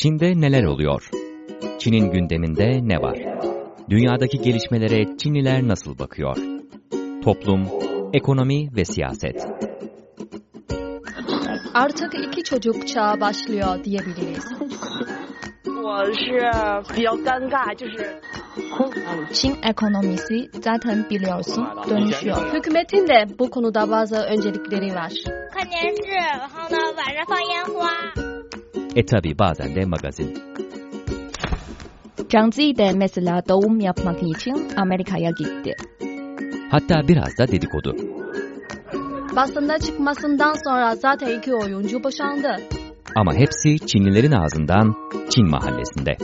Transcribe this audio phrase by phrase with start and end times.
[0.00, 1.10] Çin'de neler oluyor?
[1.78, 3.18] Çin'in gündeminde ne var?
[3.90, 6.36] Dünyadaki gelişmelere Çinliler nasıl bakıyor?
[7.24, 7.68] Toplum,
[8.12, 9.46] ekonomi ve siyaset.
[11.74, 14.44] Artık iki çocuk çağı başlıyor diyebiliriz.
[15.86, 16.20] 我是
[16.94, 18.20] 比较尴尬，就是
[19.32, 22.54] Çin ekonomisi zaten biliyorsun dönüşüyor.
[22.54, 25.12] Hükümetin de bu konuda bazı öncelikleri var.
[25.54, 28.19] 看电视，然后呢晚上放烟花。
[28.95, 30.33] E tabi bazen de magazin.
[32.31, 35.75] Zhang Zi de mesela doğum yapmak için Amerika'ya gitti.
[36.71, 37.95] Hatta biraz da dedikodu.
[39.35, 42.55] Basında çıkmasından sonra zaten iki oyuncu boşandı.
[43.15, 44.95] Ama hepsi Çinlilerin ağzından
[45.29, 46.17] Çin mahallesinde.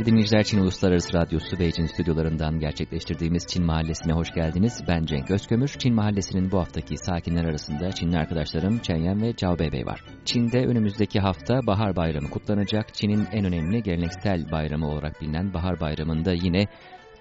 [0.00, 4.82] Değerli dinleyiciler Çin Uluslararası Radyosu Çin stüdyolarından gerçekleştirdiğimiz Çin Mahallesi'ne hoş geldiniz.
[4.88, 5.68] Ben Cenk Özkömür.
[5.68, 10.04] Çin Mahallesi'nin bu haftaki sakinler arasında Çinli arkadaşlarım Chen ve Cao Beibei var.
[10.24, 12.94] Çin'de önümüzdeki hafta Bahar Bayramı kutlanacak.
[12.94, 16.66] Çin'in en önemli geleneksel bayramı olarak bilinen Bahar Bayramı'nda yine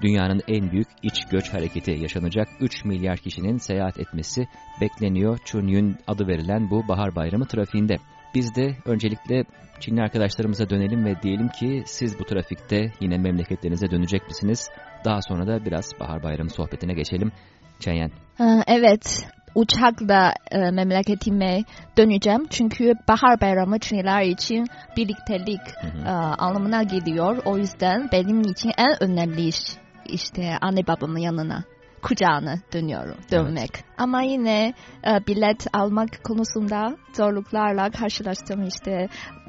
[0.02, 2.48] dünyanın en büyük iç göç hareketi yaşanacak.
[2.60, 4.48] 3 milyar kişinin seyahat etmesi
[4.82, 5.38] bekleniyor.
[5.46, 7.98] Chunyun adı verilen bu Bahar Bayramı trafiğinde.
[8.36, 9.44] Biz de öncelikle
[9.80, 14.70] Çinli arkadaşlarımıza dönelim ve diyelim ki siz bu trafikte yine memleketlerinize dönecek misiniz?
[15.06, 17.32] Daha sonra da biraz Bahar Bayramı sohbetine geçelim.
[17.80, 18.12] Çenyen.
[18.38, 21.64] Ha, Evet, uçakla e, memleketime
[21.98, 22.48] döneceğim.
[22.50, 26.08] Çünkü Bahar Bayramı Çinliler için birliktelik Hı hı.
[26.08, 27.38] e, anlamına geliyor.
[27.46, 29.60] O yüzden benim için en önemli iş
[30.06, 31.64] işte anne babamın yanına
[32.02, 33.72] kucağına dönüyorum, dönmek.
[33.98, 34.74] Ama yine
[35.08, 39.08] e, bilet almak konusunda zorluklarla karşılaştım işte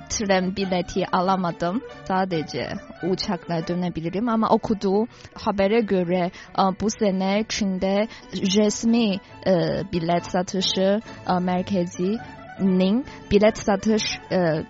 [0.08, 1.80] tren bileti alamadım.
[2.04, 2.72] Sadece
[3.10, 9.14] uçakla dönebilirim ama okuduğu habere göre e, bu sene Çin'de resmi
[9.46, 9.52] e,
[9.92, 14.02] bilet satışı e, merkezinin bilet satış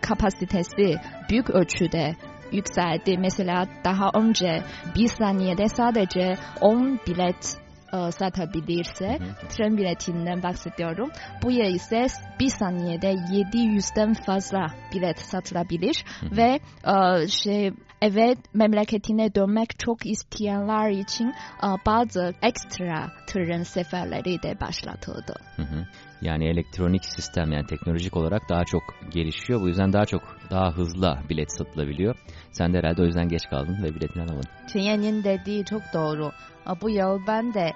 [0.01, 0.95] kapasitesi
[1.31, 2.17] büyük ölçüde
[2.53, 3.19] yükseldi.
[3.19, 4.63] Mesela daha önce
[4.97, 7.60] bir saniyede sadece 10 bilet
[7.93, 9.49] e, satabilirse Hı hı.
[9.49, 11.11] tren biletinden bahsediyorum.
[11.43, 12.07] Bu yıl ise
[12.41, 16.37] bir saniyede 700'den fazla bilet satılabilir Hı hı.
[16.37, 17.73] ve e, şey
[18.03, 21.29] eve memleketine dönmek çok isteyenler için
[21.63, 25.35] e, bazı ekstra tren seferleri de başlatıldı.
[25.57, 25.87] Hı hı.
[26.23, 29.61] Yani elektronik sistem yani teknolojik olarak daha çok gelişiyor.
[29.61, 32.17] Bu yüzden daha çok daha hızlı bilet satılabiliyor.
[32.53, 34.51] Sen de herhalde o yüzden geç kaldın ve biletini alamadın.
[34.73, 36.33] Çinye'nin dediği çok doğru.
[36.67, 37.73] E, Bu yıl ben de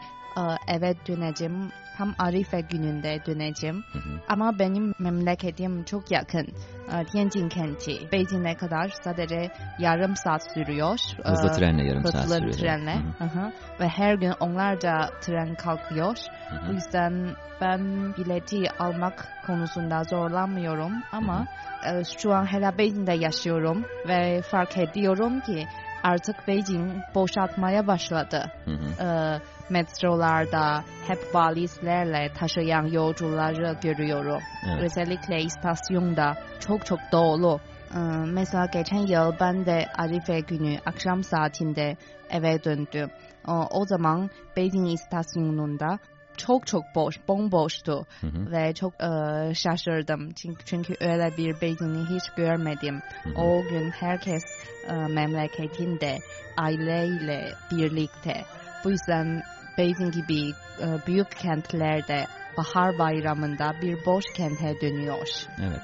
[0.69, 1.71] eve döneceğim.
[1.99, 3.85] Tam Arife gününde döneceğim.
[3.93, 4.21] Hı hı.
[4.29, 6.47] Ama benim memleketim çok yakın.
[6.93, 8.13] E, Tianjin kenti.
[8.13, 10.99] Beijing'e kadar sadece yarım saat sürüyor.
[11.25, 12.53] Hızlı E, trenle yarım saat Hızlı sürüyor.
[12.55, 12.95] trenle.
[12.95, 13.25] Hı hı.
[13.25, 13.53] Hı hı.
[13.81, 16.17] Ve her gün onlarca tren kalkıyor.
[16.51, 16.69] Hı hı.
[16.69, 17.27] Bu yüzden
[17.61, 17.81] ben
[18.17, 21.47] bileti almak konusunda zorlanmıyorum ama
[21.87, 25.67] e, şu an hala Beijing'de yaşıyorum ve fark ediyorum ki
[26.05, 28.53] artık Beijing boşaltmaya başladı.
[28.65, 29.05] Hı hı.
[29.05, 34.43] E, metrolarda hep valizlerle taşıyan yolcuları görüyorum.
[34.69, 34.83] Evet.
[34.83, 37.61] Özellikle istasyonda çok çok dolu.
[37.95, 41.97] Ee, Mesela geçen yıl ben de Arife günü akşam saatinde
[42.31, 43.11] eve döndüm.
[43.49, 45.99] Ee, O zaman Beijing istasyonunda
[46.37, 48.51] çok çok boş, bomboştu Hı hı.
[48.51, 50.33] ve çok e, şaşırdım.
[50.33, 53.03] Çünkü, çünkü öyle bir Beijing'i hiç görmedim.
[53.23, 53.43] Hı hı.
[53.43, 54.45] O gün herkes
[54.89, 56.19] e, memleketinde
[56.57, 58.45] aileyle birlikte.
[58.85, 59.43] Bu yüzden
[59.79, 60.51] Beijing gibi
[60.81, 62.27] e, büyük kentlerde
[62.59, 65.29] bahar bayramında bir boş kente dönüyor.
[65.63, 65.81] Evet.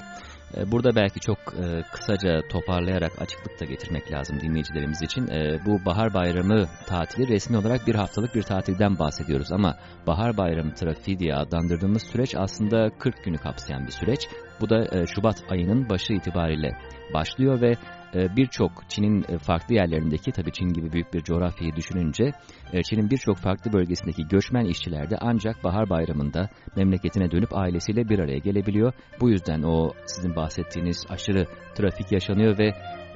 [0.57, 5.29] E, Burada belki çok e, kısaca toparlayarak açıklık da getirmek lazım dinleyicilerimiz için.
[5.29, 9.77] E, Bu Bahar Bayramı tatili resmi olarak bir haftalık bir tatilden bahsediyoruz ama
[10.07, 14.29] Bahar Bayramı trafiği diye adlandırdığımız süreç aslında 40 günü kapsayan bir süreç.
[14.61, 16.77] Bu da Şubat ayının başı itibariyle
[17.15, 17.75] başlıyor ve
[18.15, 22.33] birçok Çin'in e, farklı yerlerindeki tabii Çin gibi büyük bir coğrafyayı düşününce
[22.73, 28.19] e, Çin'in birçok farklı bölgesindeki göçmen işçiler de ancak bahar bayramında memleketine dönüp ailesiyle bir
[28.19, 28.93] araya gelebiliyor.
[29.21, 32.69] Bu yüzden o sizin bahsettiğiniz aşırı trafik yaşanıyor ve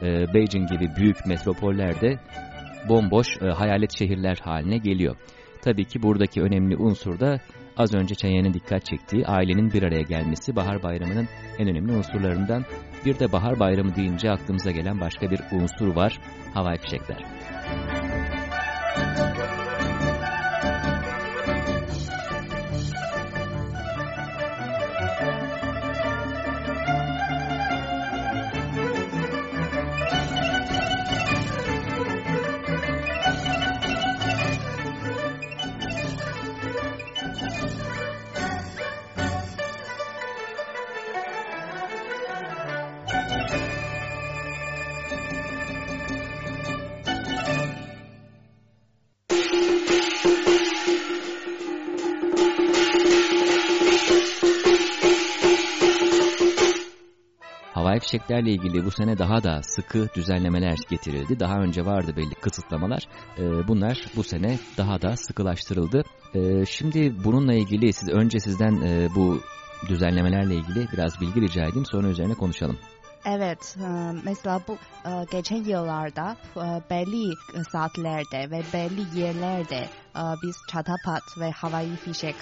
[0.03, 2.19] e, Beijing gibi büyük metropollerde
[2.89, 5.17] bomboş e, hayalet şehirler haline geliyor.
[5.63, 7.41] Tabii ki buradaki önemli unsur da
[7.77, 12.65] az önce Çenyen'in dikkat çektiği ailenin bir araya gelmesi bahar bayramının en önemli unsurlarından.
[13.05, 16.21] Bir de bahar bayramı deyince aklımıza gelen başka bir unsur var.
[16.55, 17.25] Havai fişekler.
[58.05, 61.41] Havai fişeklerle ilgili bu sene daha da sıkı düzenlemeler getirildi.
[61.41, 63.03] Daha önce vardı belli kısıtlamalar.
[63.39, 66.03] E, bunlar bu sene daha da sıkılaştırıldı.
[66.35, 69.41] E, şimdi bununla ilgili siz önce sizden e, bu
[69.89, 72.79] düzenlemelerle ilgili biraz bilgi rica edeyim sonra üzerine konuşalım.
[73.27, 73.87] Evet, e,
[74.25, 74.77] mesela bu
[75.09, 76.37] e, geçen yıllarda
[76.91, 77.35] belli
[77.73, 79.89] saatlerde ve belli yerlerde
[80.43, 82.37] biz çatapat ve havai fişek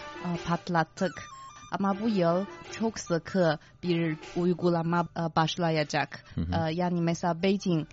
[0.47, 1.12] patlattık.
[1.78, 2.46] Ama bu yıl
[2.78, 6.24] çok sıkı bir uygulama başlayacak.
[6.34, 6.72] Hı hı.
[6.72, 7.88] Yani mesela Beijing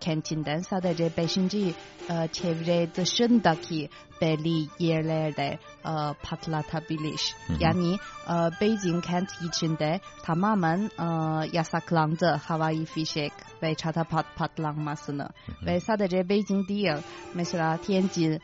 [0.00, 1.34] kentinden sadece 5.
[2.32, 3.88] çevre dışındaki
[4.20, 5.58] belli yerlerde
[6.22, 7.34] patlatabilir.
[7.46, 7.56] Hı hı.
[7.60, 7.96] Yani
[8.60, 10.90] Beijing kent içinde tamamen
[11.52, 13.32] yasaklandı havai fişek
[13.62, 15.28] ve çatapat patlanmasını.
[15.46, 15.66] Hı hı.
[15.66, 16.92] Ve sadece Beijing değil,
[17.34, 18.40] mesela Tianjin,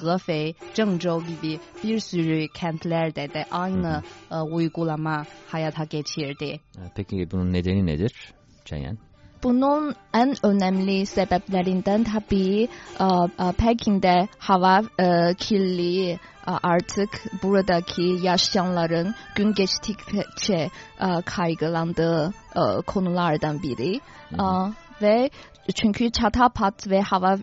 [0.00, 4.42] Hefei, Zhengzhou gibi bir sürü kentlerde de aynı hı hı.
[4.42, 6.60] uygulama hayata geçirdi.
[6.94, 8.32] Peki bunun nedeni nedir
[8.64, 8.98] Çenyen?
[9.44, 12.68] Bunun en önemli sebeplerinden tabii
[13.00, 17.10] e, Pekin'de hava e, kirliliği e, artık
[17.42, 20.70] buradaki yaşayanların gün geçtikçe
[21.24, 22.32] kaygılandığı
[22.86, 24.00] konulardan biri.
[24.36, 24.72] Hı hı.
[25.02, 25.30] Ve
[25.74, 27.36] çünkü çatapat ve hava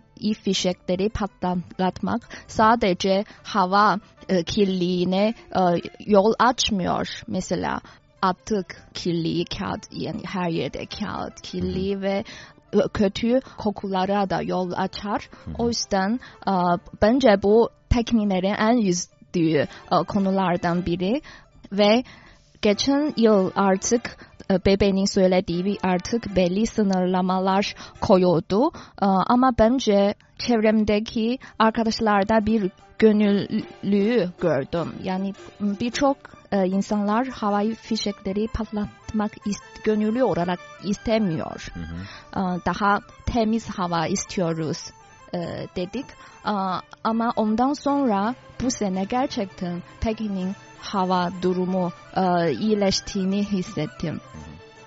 [0.44, 4.00] fişekleri patlatmak sadece hava
[4.46, 5.34] kirliliğine
[6.00, 7.22] yol açmıyor.
[7.28, 7.82] Mesela
[8.22, 12.24] attık kirli kağıt yani her yerde kağıt kirli ve
[12.94, 15.30] kötü kokulara da yol açar.
[15.58, 16.20] O yüzden
[17.02, 19.68] bence bu tekniklerin en yüzdüğü
[20.08, 21.22] konulardan biri.
[21.72, 22.04] Ve
[22.62, 24.18] geçen yıl artık
[24.66, 28.72] bebeğin söylediği artık belli sınırlamalar koyuyordu.
[29.28, 34.94] Ama bence çevremdeki arkadaşlarda bir gönüllü gördüm.
[35.04, 36.18] Yani birçok
[36.52, 41.68] e, insanlar havai fişekleri patlatmak ist, gönüllü olarak istemiyor.
[41.74, 41.96] Hı hı.
[42.40, 44.92] E, daha temiz hava istiyoruz
[45.34, 46.06] e, dedik.
[46.46, 46.54] E,
[47.04, 54.22] ama ondan sonra bu sene gerçekten Pekin'in hava durumu e, iyileştiğini hissettim.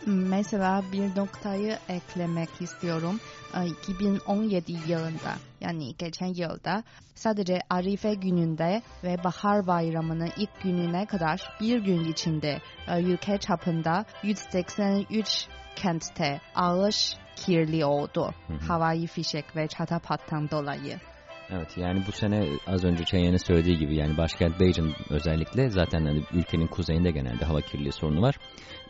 [0.07, 3.21] Mesela bir noktayı eklemek istiyorum.
[3.83, 6.83] 2017 yılında yani geçen yılda
[7.15, 12.61] sadece Arife gününde ve Bahar Bayramı'nın ilk gününe kadar bir gün içinde
[12.99, 18.35] ülke çapında 183 kentte ağış kirli oldu.
[18.47, 18.67] Hı hı.
[18.67, 20.99] Havai fişek ve çatapattan dolayı.
[21.51, 26.23] Evet yani bu sene az önce Çenyen'in söylediği gibi yani başkent Beijing özellikle zaten hani
[26.33, 28.37] ülkenin kuzeyinde genelde hava kirliliği sorunu var.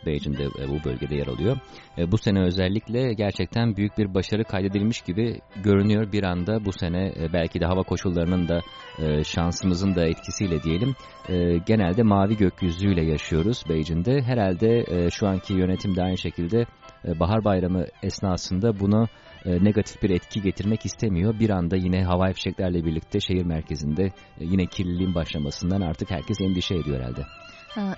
[0.05, 1.57] Beijing'de e, bu bölgede yer alıyor.
[1.97, 7.13] E, bu sene özellikle gerçekten büyük bir başarı kaydedilmiş gibi görünüyor bir anda bu sene
[7.19, 8.61] e, belki de hava koşullarının da
[9.23, 10.95] şansımızın da etkisiyle diyelim
[11.65, 14.21] genelde mavi gökyüzüyle yaşıyoruz Beijing'de.
[14.21, 16.65] Herhalde şu anki yönetim de aynı şekilde
[17.19, 19.07] bahar bayramı esnasında bunu
[19.45, 21.39] negatif bir etki getirmek istemiyor.
[21.39, 26.99] Bir anda yine havai fişeklerle birlikte şehir merkezinde yine kirliliğin başlamasından artık herkes endişe ediyor
[26.99, 27.21] herhalde.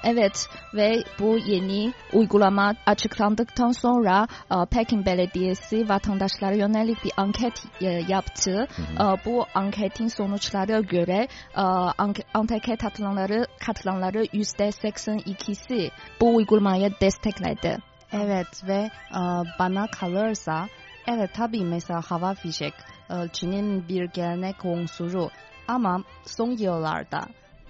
[0.04, 4.28] Evet ve bu yeni uygulama açıklandıktan sonra
[4.72, 7.64] Pekin Belediyesi vatandaşlara yönelik bir anket
[8.08, 8.68] yaptı.
[8.76, 9.16] Hı hı.
[9.26, 11.28] Bu anketin sonuçları göre
[12.34, 15.90] ankete katılanları, katılanları %82'si
[16.22, 17.78] bu uygulamayı destekledi.
[18.12, 18.90] Evet ve
[19.60, 20.68] bana kalırsa
[21.08, 22.74] evet tabii mesela hava fişek
[23.34, 25.30] Çin'in bir gelenek unsuru
[25.68, 27.22] ama son yıllarda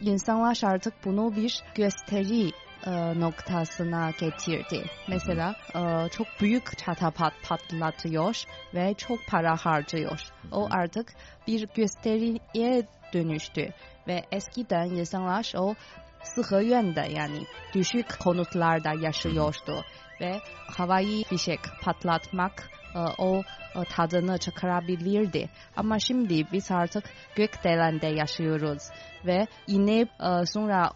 [0.01, 2.51] insanlar artık bunu bir gösteri
[2.86, 4.86] e, noktasına getirdi.
[5.08, 10.20] Mesela e, çok büyük çatapat patlatıyor ve çok para harcıyor.
[10.51, 11.13] O artık
[11.48, 13.74] bir gösteriye dönüştü
[14.08, 15.75] ve eskiden insanlar o
[16.24, 19.84] sıhhiyende yani düşük konutlarda yaşıyordu
[20.21, 20.39] ve
[20.77, 23.43] havai fişek patlatmak e, o
[23.75, 25.50] e, tadını çıkarabilirdi.
[25.75, 27.03] Ama şimdi biz artık
[27.36, 28.83] gökdelende yaşıyoruz
[29.25, 30.91] ve inip e, sonra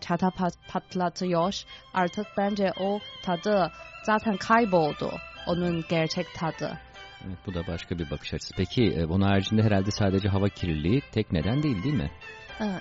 [0.00, 0.30] çata
[0.68, 1.54] patlatıyor.
[1.94, 3.72] Artık bence o tadı
[4.04, 5.12] zaten kayboldu.
[5.46, 6.78] Onun gerçek tadı.
[7.26, 8.54] Evet, bu da başka bir bakış açısı.
[8.56, 12.10] Peki bunun haricinde herhalde sadece hava kirliliği tek neden değil değil mi?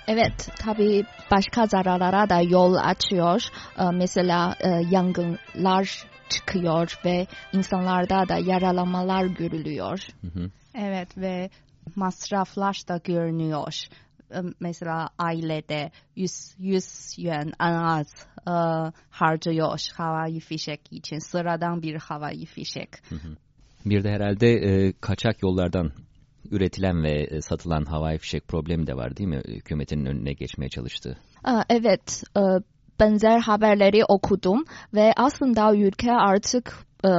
[0.07, 3.41] Evet, tabii başka zararlara da yol açıyor.
[3.93, 4.55] Mesela
[4.89, 9.99] yangınlar çıkıyor ve insanlarda da yaralanmalar görülüyor.
[10.21, 10.49] Hı hı.
[10.75, 11.49] Evet ve
[11.95, 13.73] masraflar da görünüyor.
[14.59, 18.07] Mesela ailede 100, 100 yuan en az
[18.47, 18.51] e,
[19.09, 21.19] harcıyor havai fişek için.
[21.19, 22.89] Sıradan bir havai fişek.
[23.09, 23.35] Hı hı.
[23.85, 25.91] Bir de herhalde e, kaçak yollardan
[26.51, 29.41] üretilen ve e, satılan havai fişek problemi de var değil mi?
[29.47, 31.17] Hükümetin önüne geçmeye çalıştığı.
[31.69, 32.41] Evet, e,
[32.99, 36.75] benzer haberleri okudum ve aslında ülke artık
[37.05, 37.09] e,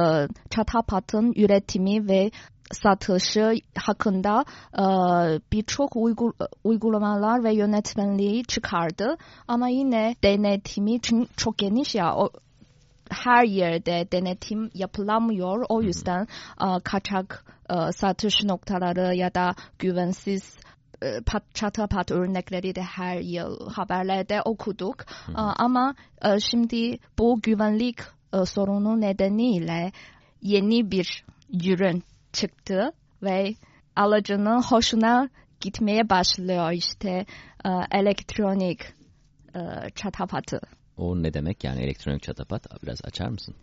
[0.49, 2.31] çatapatın üretimi ve
[2.71, 4.83] satışı hakkında e,
[5.51, 6.31] birçok uygul
[6.63, 9.17] uygulamalar ve yönetmenliği çıkardı.
[9.47, 10.99] Ama yine denetimi
[11.37, 12.15] çok geniş ya
[13.11, 15.65] her yerde denetim yapılamıyor.
[15.69, 16.27] O yüzden
[16.61, 20.57] e, kaçak e, satış noktaları ya da güvensiz
[21.01, 24.95] e, pat, çatapat örnekleri de her yıl haberlerde okuduk.
[25.25, 25.31] Hı.
[25.31, 25.95] E, Ama
[26.39, 27.99] şimdi bu güvenlik
[28.45, 29.91] sorunu nedeniyle
[30.41, 32.03] yeni bir ürün
[32.33, 32.91] çıktı
[33.23, 33.53] ve
[33.95, 37.25] alıcının hoşuna gitmeye başlıyor işte
[37.91, 38.79] elektronik
[39.95, 40.59] çatapatı.
[40.97, 42.83] O ne demek yani elektronik çatapat?
[42.83, 43.55] Biraz açar mısın?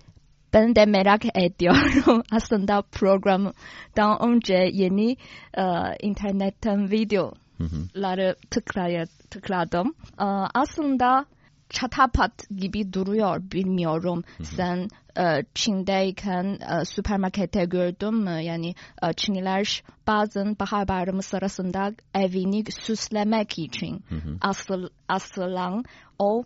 [0.53, 2.23] Ben de merak ediyorum.
[2.33, 5.17] Aslında programdan önce yeni
[5.55, 5.63] e,
[6.03, 8.01] internetten video Hı hı.
[8.03, 9.95] ları tıklaya, tıkladım.
[10.21, 11.27] Ee, aslında
[11.69, 14.25] çatapat gibi duruyor bilmiyorum.
[14.43, 18.31] Sen e, Çin'deyken e, süpermarkette gördün mü?
[18.43, 24.39] Yani e, Çinliler bazen bahar bayramı sırasında evini süslemek için Hı hı.
[24.41, 25.85] asıl, asılan
[26.19, 26.45] o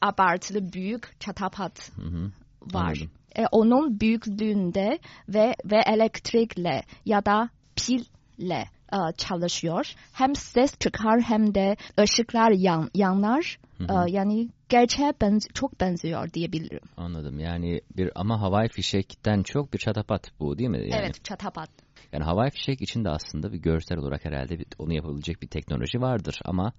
[0.00, 2.32] abartılı büyük çatapat Hı hı.
[2.74, 2.82] var.
[2.82, 3.10] Anladım.
[3.36, 9.94] E, onun büyüklüğünde ve ve elektrikle ya da pille e, çalışıyor.
[10.12, 13.58] Hem ses çıkar hem de ışıklar yan, yanar.
[13.78, 14.08] Hı hı.
[14.08, 16.80] E, yani gerçeğe benz çok benziyor diyebilirim.
[16.96, 17.40] Anladım.
[17.40, 20.78] Yani bir ama havai fişekten çok bir çatapat bu değil mi?
[20.78, 21.70] Yani, Evet çatapat.
[22.12, 26.00] Yani havai fişek için de aslında bir görsel olarak herhalde bir, onu yapabilecek bir teknoloji
[26.00, 26.72] vardır ama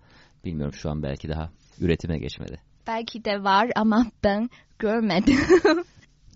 [0.46, 2.60] bilmiyorum şu an belki daha üretime geçmedi.
[2.90, 5.40] Belki de var ama ben görmedim.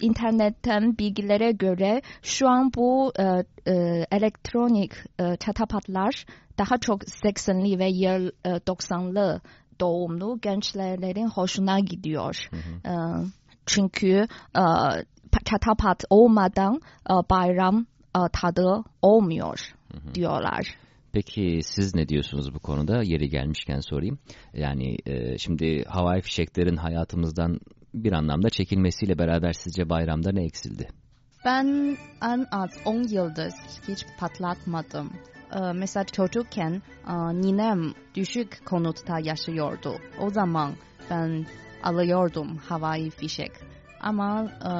[0.01, 3.24] İnternetten bilgilere göre şu an bu e,
[3.72, 6.25] e, elektronik e, çatapatlar
[6.57, 9.41] daha çok 80'li ve yıl e, 90'lı
[9.81, 12.48] doğumlu gençlerin hoşuna gidiyor.
[12.50, 12.93] Hı hı.
[12.93, 12.93] E,
[13.65, 14.63] çünkü e,
[15.45, 17.86] çatapat olmadan e, bayram
[18.17, 20.15] e, tadı olmuyor Hı hı.
[20.15, 20.75] diyorlar.
[21.13, 23.03] Peki siz ne diyorsunuz bu konuda?
[23.03, 24.20] Yeri gelmişken sorayım.
[24.53, 27.60] Yani e, şimdi havai fişeklerin hayatımızdan
[27.93, 30.88] bir anlamda çekilmesiyle beraber sizce bayramda ne eksildi?
[31.46, 33.53] Ben en az 10 yıldır
[33.88, 35.13] hiç patlatmadım.
[35.55, 39.96] Ee, mesela çocukken e, ninem düşük konutta yaşıyordu.
[40.22, 40.74] O zaman
[41.10, 41.46] ben
[41.84, 43.51] alıyordum havai fişek.
[44.01, 44.72] Ama e,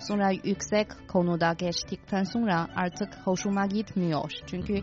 [0.00, 4.32] sonra yüksek konuda geçtikten sonra artık hoşuma gitmiyor.
[4.46, 4.82] Çünkü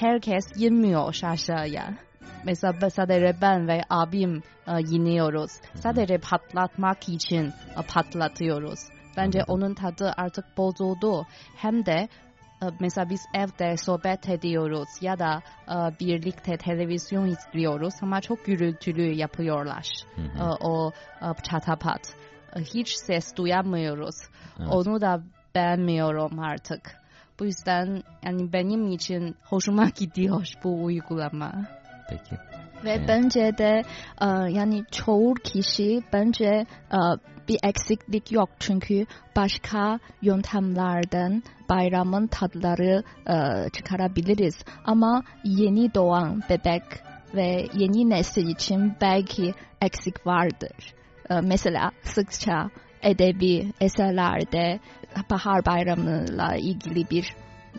[0.00, 1.94] herkes inmiyor aşağıya.
[2.44, 5.50] Mesela sadece ben ve abim e, iniyoruz.
[5.74, 8.80] Sadece patlatmak için e, patlatıyoruz.
[9.16, 11.26] Bence onun tadı artık bozuldu.
[11.56, 12.08] Hem de
[12.62, 19.14] e, mesela biz evde sohbet ediyoruz ya da e, birlikte televizyon izliyoruz ama çok gürültülü
[19.14, 20.44] yapıyorlar Hı hı.
[20.44, 20.92] e, o
[21.50, 22.14] çatapat.
[22.56, 24.16] Hiç ses duyamıyoruz.
[24.58, 24.68] Evet.
[24.70, 25.22] Onu da
[25.54, 26.98] beğenmiyorum artık.
[27.40, 31.52] Bu yüzden yani benim için hoşuma gidiyor bu uygulama.
[32.10, 32.36] Peki.
[32.84, 33.08] Ve Evet.
[33.08, 33.82] bence de
[34.20, 36.98] e, yani çoğu kişi bence e,
[37.48, 44.54] bir eksiklik yok çünkü başka yöntemlerden bayramın tadları e, çıkarabiliriz.
[44.84, 46.82] Ama yeni doğan bebek
[47.34, 50.94] ve yeni nesil için belki eksik vardır.
[51.30, 52.70] E, mesela sıkça
[53.02, 54.80] edebi eserlerde
[55.30, 57.34] bahar bayramıyla ilgili bir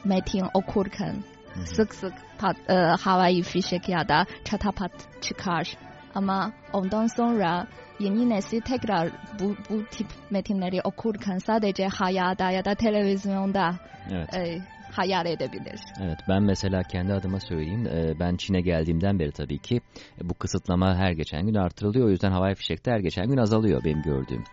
[0.05, 1.15] metin okurken
[1.53, 1.65] Hı hı.
[1.65, 5.77] sık sık pat, e, havai fişek ya da çatapat çıkar.
[6.15, 7.67] Ama ondan sonra
[7.99, 9.09] yeni nesil tekrar
[9.39, 13.75] bu, bu tip metinleri okurken sadece hayata ya da televizyonda
[14.11, 14.33] Evet.
[14.35, 15.79] e, hayal edebilir.
[16.01, 17.87] Evet ben mesela kendi adıma söyleyeyim.
[17.87, 19.81] Ee, Ben Çin'e geldiğimden beri tabii ki
[20.21, 22.07] e, bu kısıtlama her geçen gün artırılıyor.
[22.07, 24.43] O yüzden havai fişek de her geçen gün azalıyor benim gördüğüm.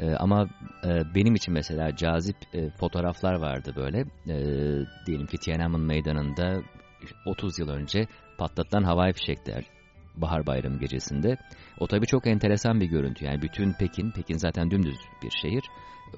[0.00, 0.48] Ee, Ama
[0.84, 3.98] e, benim için mesela cazip e, fotoğraflar vardı böyle.
[4.00, 6.62] Ee, Diyelim ki Tiananmen Meydanı'nda
[7.26, 8.06] 30 yıl önce
[8.38, 9.64] patlatılan havai fişekler
[10.16, 11.36] Bahar Bayramı gecesinde.
[11.80, 13.24] O tabii çok enteresan bir görüntü.
[13.24, 15.64] Yani bütün Pekin, Pekin zaten dümdüz bir şehir.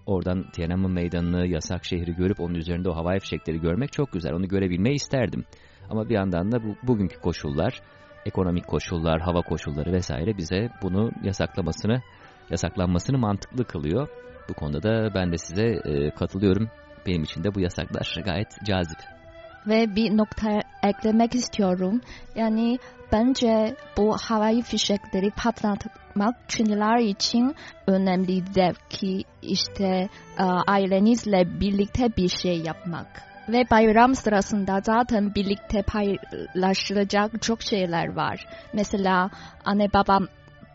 [0.06, 4.32] Oradan Tiananmen Meydanı'nı, yasak şehri görüp onun üzerinde o havai fişekleri görmek çok güzel.
[4.32, 5.44] Onu görebilmeyi isterdim.
[5.90, 7.80] Ama bir yandan da bu, bugünkü koşullar,
[8.26, 12.02] ekonomik koşullar, hava koşulları vesaire bize bunu yasaklamasını,
[12.50, 14.08] yasaklanmasını mantıklı kılıyor.
[14.48, 16.68] Bu konuda da ben de size e, katılıyorum.
[17.06, 18.98] Benim için de bu yasaklar gayet cazip.
[19.66, 22.00] Ve bir nokta eklemek istiyorum.
[22.36, 22.78] Yani
[23.12, 27.54] bence bu havai fişekleri patlatmak Çinliler için
[27.86, 33.06] önemli zevki işte e, ailenizle birlikte bir şey yapmak.
[33.48, 38.46] Ve bayram sırasında zaten birlikte paylaşılacak çok şeyler var.
[38.72, 39.30] Mesela
[39.64, 40.26] anne babam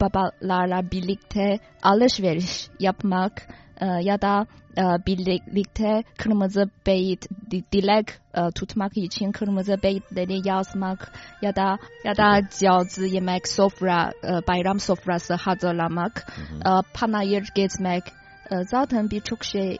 [0.02, 3.48] babalarla birlikte alışveriş yapmak
[3.82, 4.46] e, ya da
[4.78, 7.28] e, birlikte kırmızı beyit
[7.72, 11.12] dilek e, tutmak için kırmızı beyitleri yazmak
[11.42, 16.80] ya da ya da cazı yemek sofra e, bayram sofrası hazırlamak Hı hı.
[16.80, 18.04] e, panayır gezmek
[18.52, 19.78] e, zaten birçok şey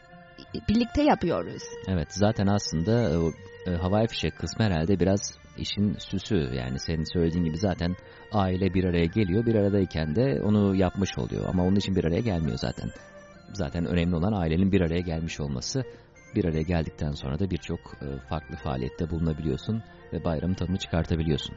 [0.70, 1.64] birlikte yapıyoruz.
[1.88, 7.46] Evet zaten aslında e, e, havai fişek kısmı herhalde biraz işin süsü yani senin söylediğin
[7.46, 7.96] gibi zaten
[8.32, 12.20] aile bir araya geliyor bir aradayken de onu yapmış oluyor ama onun için bir araya
[12.22, 12.90] gelmiyor zaten.
[13.54, 15.84] Zaten önemli olan ailenin bir araya gelmiş olması.
[16.36, 19.84] Bir araya geldikten sonra da birçok e, farklı faaliyette bulunabiliyorsun
[20.14, 21.56] ve bayramın tadını çıkartabiliyorsun.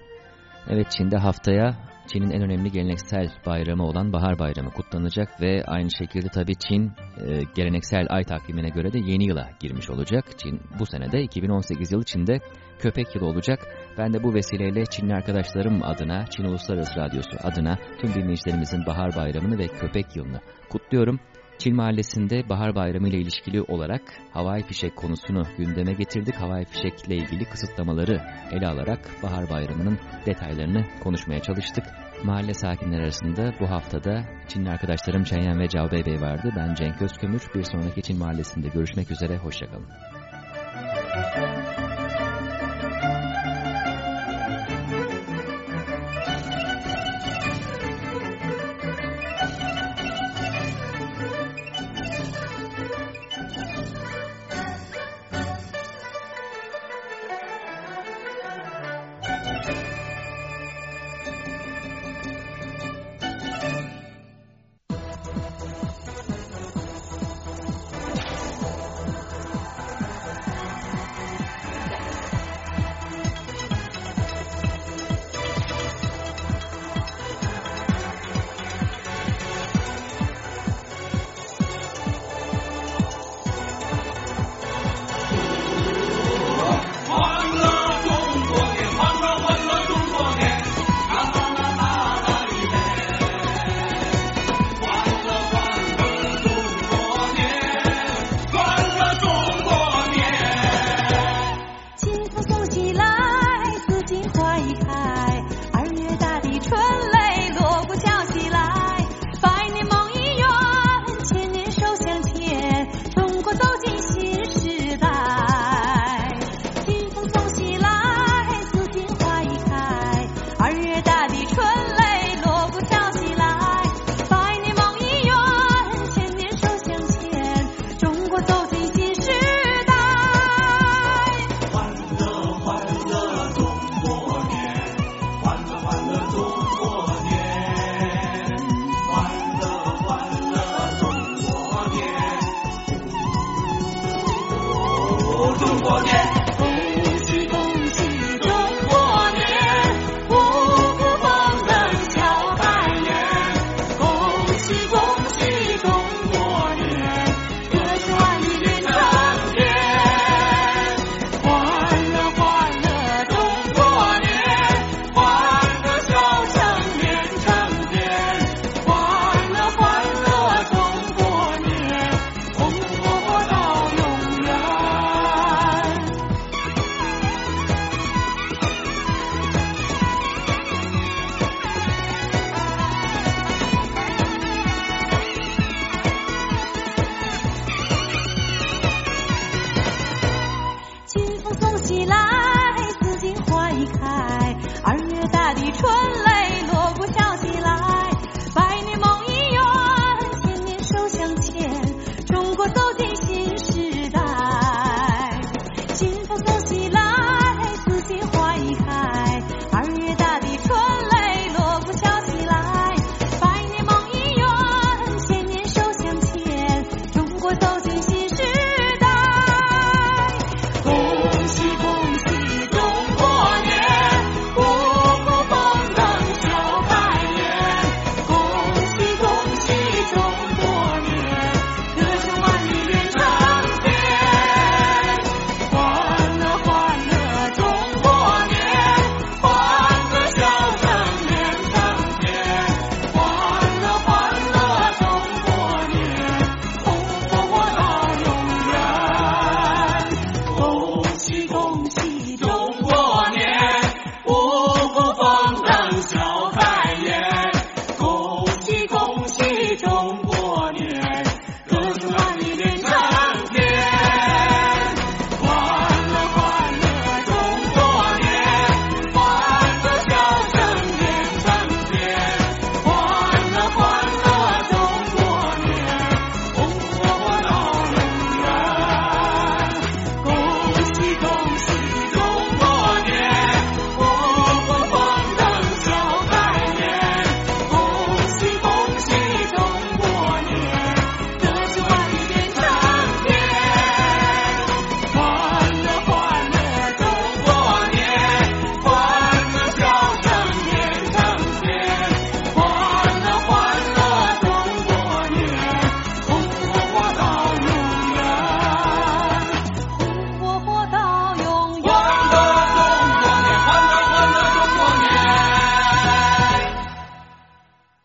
[0.69, 1.77] Evet Çin'de haftaya
[2.09, 6.93] Çin'in en önemli geleneksel bayramı olan Bahar Bayramı kutlanacak ve aynı şekilde tabii Çin
[7.27, 10.25] e, geleneksel ay takvimine göre de yeni yıla girmiş olacak.
[10.39, 12.41] Çin bu senede 2018 yılı Çin'de
[12.79, 13.59] köpek yılı olacak.
[13.99, 19.59] Ben de bu vesileyle Çinli arkadaşlarım adına, Çin Uluslararası Radyosu adına tüm dinleyicilerimizin Bahar Bayramı'nı
[19.59, 21.21] ve köpek yılını kutluyorum.
[21.59, 26.35] Çin Mahallesi'nde Bahar Bayramı ile ilişkili olarak havai fişek konusunu gündeme getirdik.
[26.35, 28.21] Havai fişekle ilgili kısıtlamaları
[28.53, 31.85] ele alarak Bahar Bayramı'nın detaylarını konuşmaya çalıştık.
[32.25, 36.53] Mahalle sakinleri arasında bu haftada Çinli arkadaşlarım Çenyen ve Cao Bey vardı.
[36.57, 37.43] Ben Cenk Özkömür.
[37.55, 39.37] Bir sonraki Çin Mahallesi'nde görüşmek üzere.
[39.37, 39.87] Hoşçakalın.